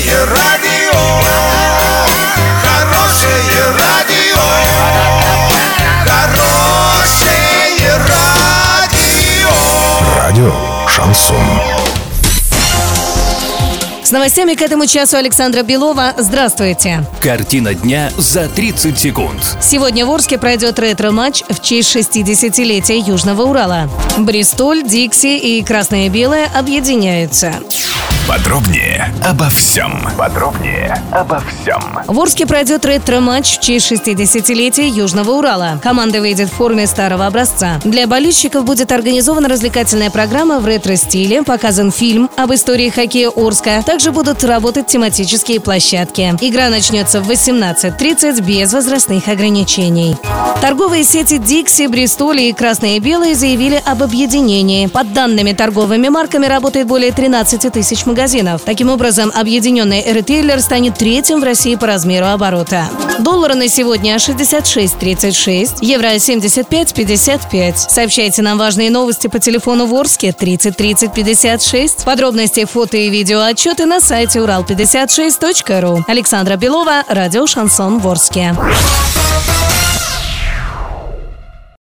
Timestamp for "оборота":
62.26-62.84